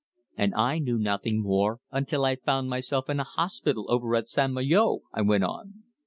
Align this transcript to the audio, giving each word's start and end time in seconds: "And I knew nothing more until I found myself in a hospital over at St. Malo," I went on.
"And 0.35 0.55
I 0.55 0.79
knew 0.79 0.97
nothing 0.97 1.43
more 1.43 1.79
until 1.91 2.25
I 2.25 2.35
found 2.37 2.67
myself 2.71 3.07
in 3.07 3.19
a 3.19 3.23
hospital 3.23 3.85
over 3.89 4.15
at 4.15 4.25
St. 4.27 4.51
Malo," 4.51 5.01
I 5.13 5.21
went 5.21 5.43
on. 5.43 5.83